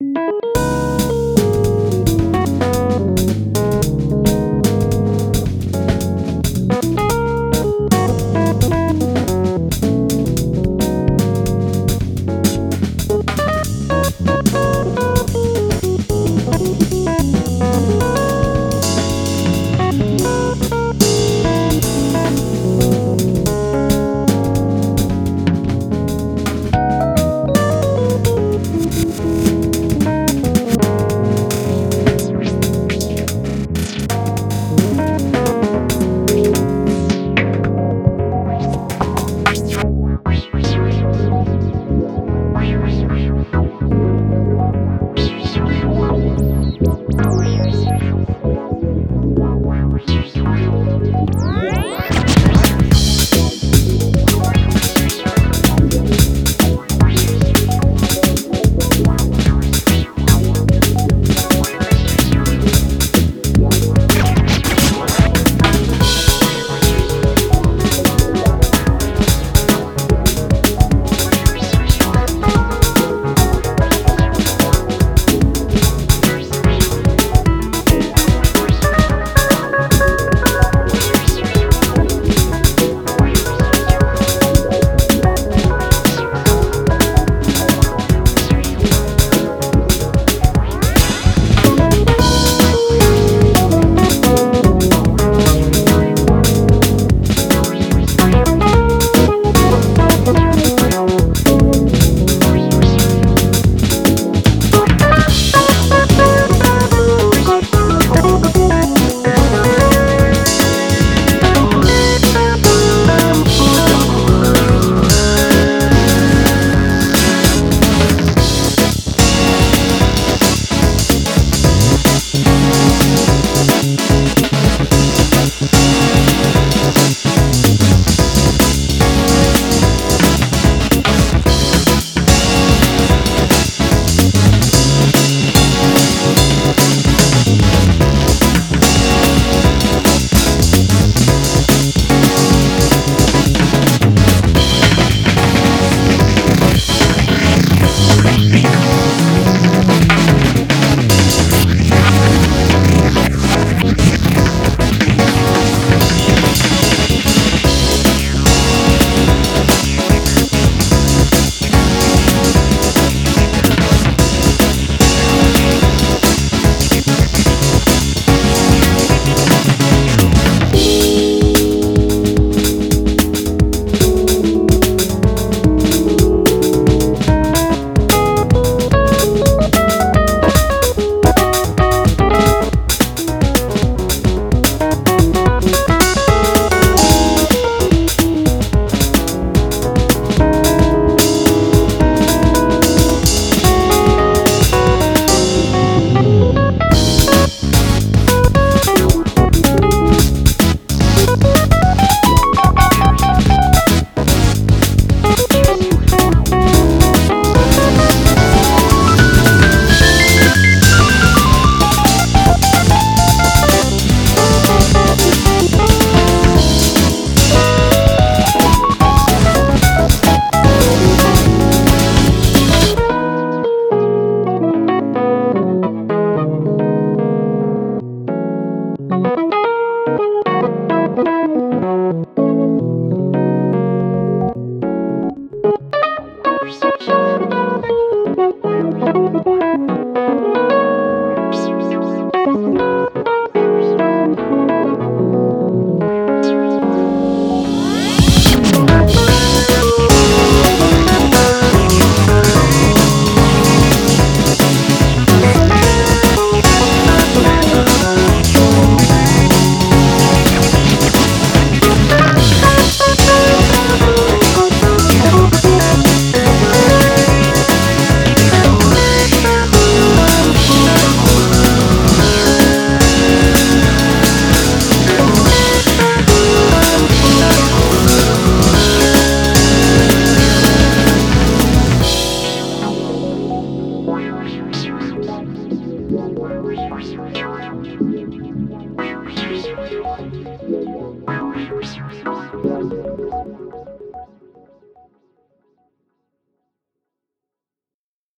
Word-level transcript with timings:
Música 0.00 0.77